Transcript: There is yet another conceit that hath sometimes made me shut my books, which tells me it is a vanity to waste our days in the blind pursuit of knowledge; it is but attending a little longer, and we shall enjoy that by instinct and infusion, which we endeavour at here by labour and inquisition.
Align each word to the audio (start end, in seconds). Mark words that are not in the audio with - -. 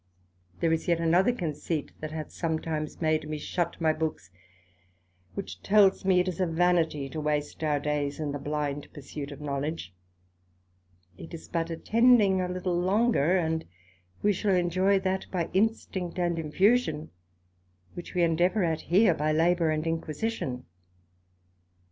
There 0.61 0.73
is 0.73 0.87
yet 0.87 0.99
another 0.99 1.31
conceit 1.31 1.91
that 1.99 2.09
hath 2.11 2.31
sometimes 2.31 3.01
made 3.01 3.29
me 3.29 3.37
shut 3.37 3.79
my 3.79 3.93
books, 3.93 4.31
which 5.35 5.61
tells 5.61 6.03
me 6.05 6.19
it 6.21 6.27
is 6.27 6.39
a 6.41 6.47
vanity 6.47 7.07
to 7.09 7.21
waste 7.21 7.63
our 7.63 7.79
days 7.79 8.19
in 8.19 8.31
the 8.31 8.39
blind 8.39 8.91
pursuit 8.93 9.31
of 9.31 9.39
knowledge; 9.39 9.93
it 11.19 11.35
is 11.35 11.47
but 11.47 11.69
attending 11.69 12.41
a 12.41 12.49
little 12.49 12.75
longer, 12.79 13.37
and 13.37 13.65
we 14.23 14.33
shall 14.33 14.55
enjoy 14.55 14.97
that 15.01 15.27
by 15.29 15.51
instinct 15.53 16.17
and 16.17 16.39
infusion, 16.39 17.11
which 17.93 18.15
we 18.15 18.23
endeavour 18.23 18.63
at 18.63 18.81
here 18.81 19.13
by 19.13 19.31
labour 19.31 19.69
and 19.69 19.85
inquisition. 19.85 20.65